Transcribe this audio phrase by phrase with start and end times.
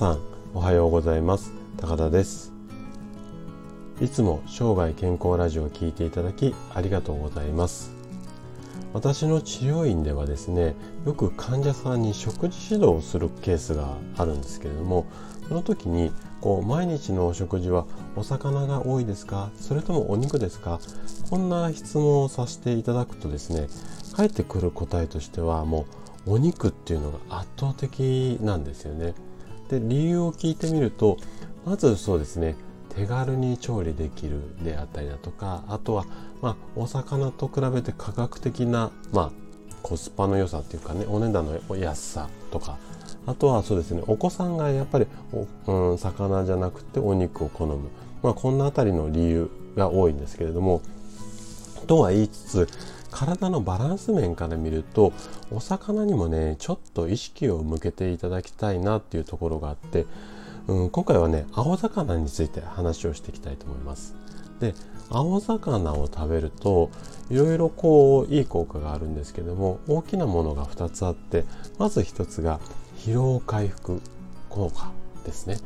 [0.00, 0.20] さん
[0.54, 1.52] おはようございます。
[1.76, 2.54] 高田です。
[4.00, 7.92] いつも生涯健康ラジオを聞いていただきありがとうございます。
[8.94, 15.04] 私の治療院ではですねよく患者さんに食事指導をするケースがあるんですけれども
[15.48, 17.84] その時にこう毎日のお食事は
[18.16, 19.50] お魚が多いですか？
[19.56, 20.80] それともお肉ですか？
[21.28, 23.68] こんな質問をさせていただくとですね
[24.16, 25.84] 返ってくる答えとしてはも
[26.24, 29.12] うお肉っていうのが圧倒的なんですよね。
[29.70, 31.16] で理由を聞いてみると
[31.64, 32.56] まずそうですね
[32.96, 36.06] 手軽に調理できるであったりだとかあとは、
[36.42, 39.30] まあ、お魚と比べて科学的な、まあ、
[39.82, 42.78] コスパの良さっていうかねお値段の安さとか
[43.26, 45.06] あとはそうですねお子さんがやっぱり
[45.66, 47.88] うん、魚じゃなくてお肉を好む、
[48.22, 50.82] まあ、こんなあたりの理由が多いんですけれども
[51.86, 52.68] とは言いつつ
[53.10, 55.12] 体のバランス面から見ると
[55.50, 60.06] お魚にもねちょっと意識を向けていただきたいなっていうところがあって、
[60.66, 64.14] うん、今回はね青魚について話をしていきたいと思います。
[64.60, 64.74] で
[65.10, 66.90] 青魚を食べると
[67.30, 71.44] いろいろこういい効果があるんですけども大きなものが2つあって
[71.78, 72.60] まず1つが
[72.98, 74.00] 疲労回復
[74.48, 74.92] 効果
[75.24, 75.56] ですね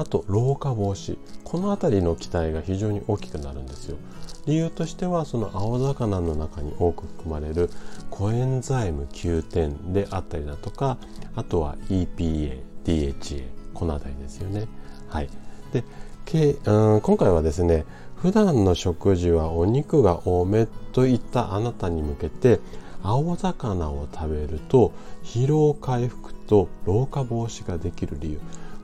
[0.00, 1.18] あと老化防止。
[1.44, 3.98] この辺りの期待が非常に大きくなるんですよ。
[4.46, 7.68] 理由としてはその青魚の中に多く含まれる
[8.08, 10.96] コエンザイム9点であったりだとか
[11.36, 14.68] あとは EPA、DHA この辺りですよね。
[15.08, 15.28] はい、
[15.74, 15.84] で
[16.24, 17.84] けうん今回はですね
[18.16, 22.60] 普段の食事はお肉が多めといったあなたに向けて
[23.02, 24.92] 青魚を食べると
[25.22, 28.40] 疲労回復と老化防止ができる理由。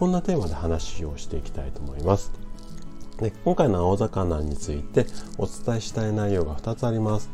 [0.00, 2.32] こんなテーマで話をしていきたいと思います。
[3.18, 5.04] で今回の青魚について
[5.36, 7.28] お伝えしたい内容が2つあります。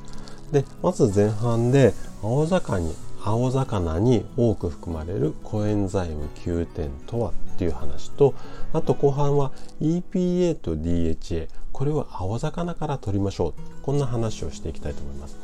[0.51, 1.95] でまず前半で
[2.25, 2.93] 青魚に
[3.25, 8.35] 青魚に多く含まれるコエンザイム9点とはっていう話と
[8.73, 15.37] あと後半は EPA と DHA これを青魚から取りましょうこんな話をしていきたいと思います。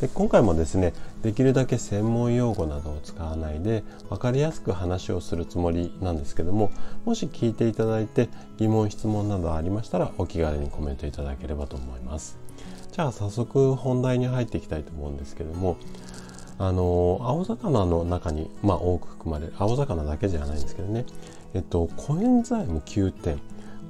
[0.00, 6.70] で今回もですねできるだけ専門用語などを使わないで分かりやすく話をするつもりなんですけども
[7.04, 8.28] もし聞いていただいて
[8.58, 12.38] 疑問質問などありましたらお気軽にコメントいただければと思います。
[12.92, 15.76] じゃあ早速本題に入っていきたいと思うんですけども
[16.58, 21.04] あの青魚の中に、まあ、多く含まれる青魚だけじゃないんですけどね、
[21.54, 23.40] えっと、コエンザイム9点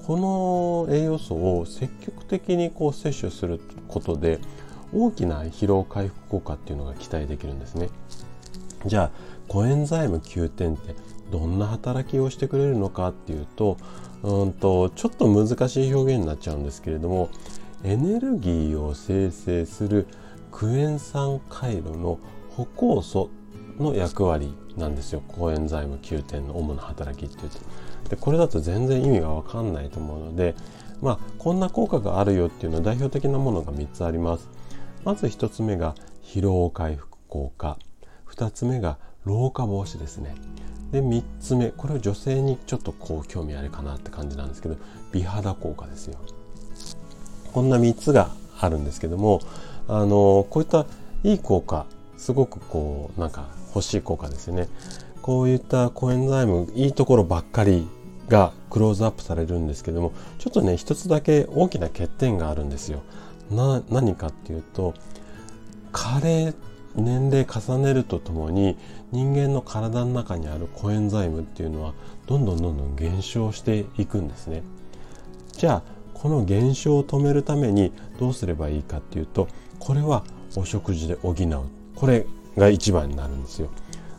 [0.07, 4.39] この栄養素を積極的にこう摂取することで
[4.95, 7.91] 大きな疲労回復効果っていうのが期待できるんですね。
[8.87, 9.11] じゃあ
[9.49, 10.95] コエンザイム9点って
[11.31, 13.77] どんな働きをしてくれるのかっていうと
[14.23, 17.31] うんとちょっと難しい表現になっちゃうんですけれども
[17.83, 20.07] エネルギーを生成する
[20.51, 22.19] クエン酸回路の
[22.57, 23.31] 歩酵素
[23.79, 25.23] の役割なんですよ。
[25.27, 27.59] コエンザイム9点の主な働きっていうと。
[28.11, 30.55] でこれだと全然意味が分かんないと思うので
[31.01, 34.49] まあこんな効果があるよっていうのは代表的なものが3つあります。
[35.05, 37.79] まず1つ目が疲労回復効果。
[38.31, 40.35] 2つ目が老化防止ですね。
[40.93, 44.77] で3つ目これは女性にちょっとこう興味あるかなって感じなんですけど
[45.13, 46.19] 美肌効果ですよ。
[47.53, 49.41] こんな3つがあるんですけども
[49.89, 50.87] あのこういった
[51.23, 51.87] いい効果
[52.17, 54.69] すごくこうなんか欲しい効果ですよね。
[55.21, 57.89] こういったコエンザイムいいところばっかり
[58.29, 63.03] がクローズアップされるんですけどもちょっとね一つだけ大きな欠点があるんですよ。
[63.51, 64.95] な何かっていうと
[65.93, 66.55] 加齢
[66.97, 68.77] 年齢重ねるとともに
[69.11, 71.93] 人間の体の中にあるコエンザイムっていうのは
[72.27, 74.63] どんどんどんどん減少していくんですね。
[75.53, 80.25] じゃあこの減少を止めるためにどうすればいいかっていうとこれは
[80.57, 81.37] お食事で補う。
[81.97, 82.27] これ
[82.57, 83.71] が一番になるんですよ。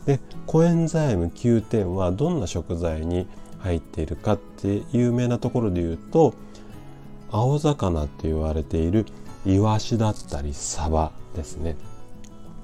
[0.04, 3.26] でコエンザイム9点はどんな食材に
[3.58, 6.34] 入っているかって有名なところで言うと
[7.30, 9.06] 青魚って言われている
[9.44, 11.76] イワシだったりサバですね。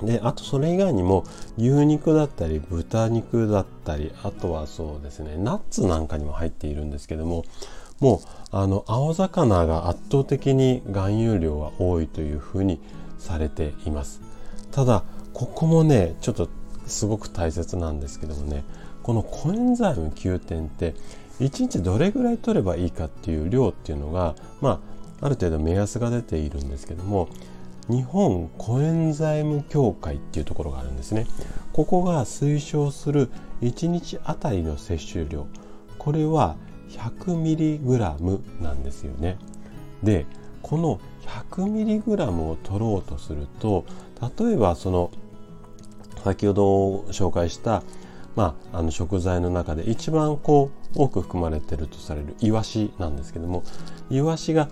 [0.03, 1.25] であとそれ以外にも
[1.57, 7.45] 牛肉だったり豚肉だったりあとはそうですねナッツなんかにも入っているんですけども
[8.01, 12.81] もうあの青魚が圧倒的に含有量が多いというふうに
[13.19, 14.21] されています
[14.73, 16.49] ただここもねちょっと
[16.87, 18.65] すごく大切なんですけどもね
[19.05, 20.95] このコエンザイム9点って
[21.43, 24.81] 1日どれぐらい取ればいいかっていう量っていうのが、ま
[25.21, 27.29] あ、ある程度目安が出ているんですけども
[27.89, 31.27] 日本コエンザイム協会っていうところがあるんですね。
[31.73, 33.29] ここが推奨する
[33.61, 35.49] 1日あたりの摂取量。
[35.99, 36.57] これは
[36.91, 39.37] 100mg なんですよね。
[40.03, 40.27] で
[40.63, 43.85] この 100mg を取ろうとすると
[44.39, 45.11] 例えばその
[46.23, 47.83] 先ほど紹介した
[48.35, 53.63] まあ、あの食材の中で一番こう多く含まれているとされるイワシなんですけども
[54.11, 54.69] イワシが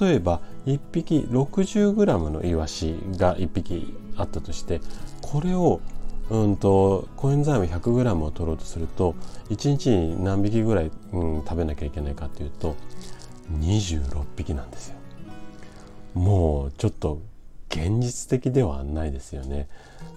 [0.00, 4.80] 例えば1匹 60g のイワシが1匹あったとして
[5.20, 5.80] これを
[6.30, 9.14] うんとコエンザイム 100g を取ろうとすると
[9.50, 12.76] 1日に何匹ぐらい、うん、食べなきゃいけないかというと
[13.52, 14.96] 26匹なんですよ。
[16.14, 17.20] もうちょっと
[17.70, 19.68] 現実的ではないですよね。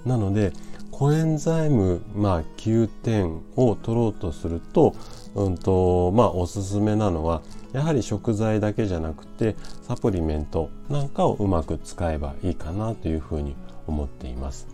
[0.05, 0.53] なので
[0.91, 4.95] コエンザイム、まあ、9点を取ろうとすると,、
[5.35, 7.41] うんとまあ、おすすめなのは
[7.73, 13.55] やはり食材だけじゃなくてサプリメントなんかをうまく使えばいいかなというふうに
[13.85, 14.67] 思っています。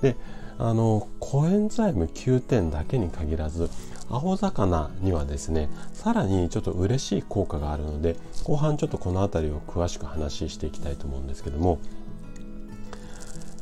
[0.00, 0.16] で
[0.58, 3.68] あのコエンザイム9点だけに限らず
[4.08, 11.78] 青魚にはですねさらにちょっと嬉しい効果があるので後半ちょっとこの辺りを詳しく話していきたいと思うんですけども、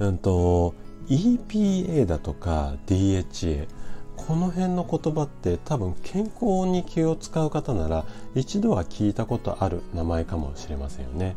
[0.00, 0.74] うんと、
[1.08, 3.66] EPA だとか DHA
[4.16, 8.04] この辺の言葉って多分健康に気を使う方なら
[8.34, 11.36] 一度は聞いたことある名前かもしれませんよね。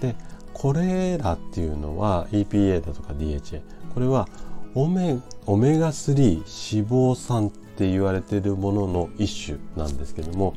[0.00, 0.14] で
[0.52, 3.60] これらっていうのは EPA だとか DHA
[3.92, 4.28] これは
[4.74, 10.54] オメオメガ3脂肪酸って言われているものの一種なんですけども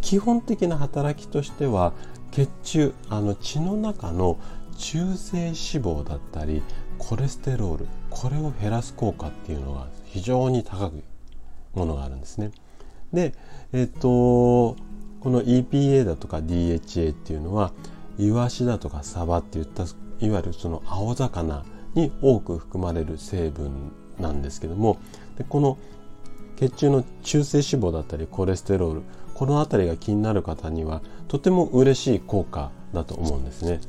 [0.00, 1.92] 基本的な働きとしては
[2.30, 4.38] 血中あの血の中の
[4.78, 6.62] 中性脂肪だったり
[6.98, 11.02] コレステロールこれを減らす効果っていうのが非常に高く
[11.74, 12.50] ものがあるんですね。
[13.12, 13.34] で、
[13.72, 14.76] えっと、こ
[15.24, 17.72] の EPA だとか DHA っていうのは
[18.18, 19.84] イワシだとかサバっていった
[20.20, 21.64] いわゆるその青魚
[21.94, 24.98] に多く含まれる成分なんですけども
[25.36, 25.78] でこの
[26.56, 29.02] 血中の中性脂肪だったりコレステロール
[29.40, 33.80] この辺りが気になる方にはとても嬉しい効果だと思うんですね。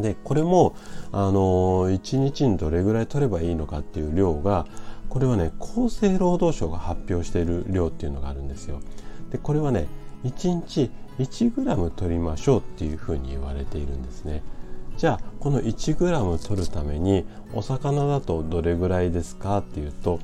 [0.00, 0.74] でこれも
[1.12, 4.64] あの1日にどれぐらい取ればいいのかっていう量が
[5.10, 8.80] これはね厚生労働省が発表している量っていうのがあるんですよ。
[9.30, 9.86] でこれはね
[10.24, 14.42] 1日 1g 取りましょうっていうふうに言われているんですね。
[14.96, 20.20] じゃあこの 1g 取るためにお魚だとどれぐらいですかっていうと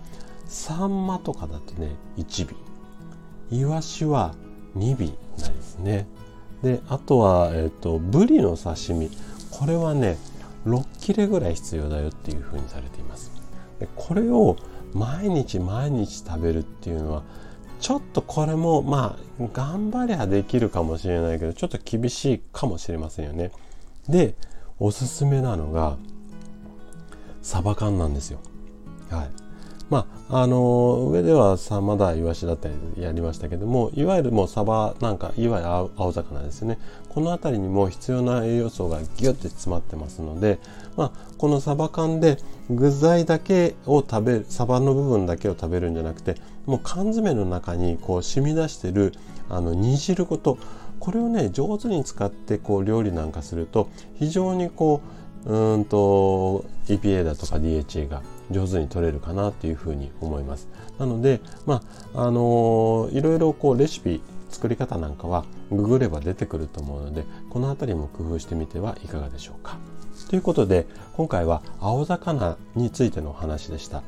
[0.46, 2.69] サンマとかだとね1尾
[3.50, 4.34] イワシは
[4.76, 6.06] 2尾なんですね。
[6.62, 9.10] であとは、えーと、ブリの刺身。
[9.50, 10.16] これはね
[10.66, 13.30] 6切れぐらい必要だよっていうふうにされています。
[13.78, 14.56] でこれを
[14.92, 17.22] 毎日毎日食べるっていうのは
[17.80, 23.52] ちょっとこれもまあ頑張りゃできるかもしれないけどちょっと厳しいかもしれませんよね。
[24.08, 24.34] で
[24.78, 25.96] おすすめなのが
[27.42, 28.38] サバ缶なんですよ。
[29.10, 29.30] はい。
[29.88, 36.78] まあ、あの上ではサンマだイワシだったりやりましたけどもいわゆるもうサバなんかいわゆる青魚ですね。
[37.08, 40.60] この辺りにも必要な栄養素がギュッて詰まってますので、
[40.96, 42.38] まあ、このサバ缶で
[42.70, 46.36] 具材だけを食べるサバの部分だけを食べるんじゃなくて
[46.66, 49.12] もう缶詰の中にこう染み出してる
[49.48, 50.58] あの煮汁ごと
[51.00, 55.00] これをね上手に使ってこう料理なんかすると非常にこ
[55.44, 60.68] ううんと EPA だとか DHA が上手に取れるかなというふうに思います。
[60.98, 61.82] なので、ま
[62.14, 64.20] あ、あのー、いろいろこうレシピ
[64.50, 69.78] 作り方なんかはググれば出てくると思うのでこの辺りも工夫してみてはいかがでしょうか。
[70.28, 74.02] ということで今回は青魚についてのお話でした。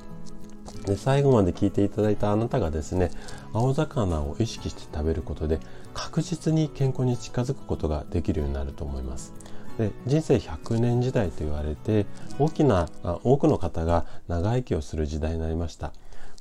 [0.87, 3.11] で最後まで聞いていただいたあなたがですね
[3.53, 5.61] 青魚を意識して食べることで
[5.95, 9.33] 確実に健康に近づくことができるようになると思います。
[9.79, 12.07] で人生100年時代と言われて
[12.39, 12.89] 大きな
[13.25, 15.93] 多くの方が長生きをする時代になりました。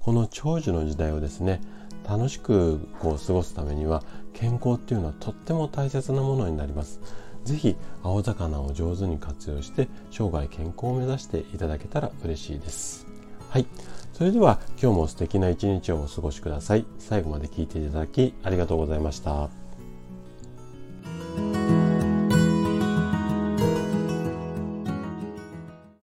[0.01, 1.61] この長寿の時代をですね
[2.07, 6.99] 楽しくこう過ごすためには健康っていうのはとっても大切なものになります。
[7.43, 13.07] 是非青魚を上手に活用して生涯健康を目指していただけたら嬉しいです。
[13.49, 13.65] はい。
[14.13, 16.85] それでは今日も素敵な一日をお過ごしください。
[16.99, 19.60] 最後まで聞いていただきありがとうございました。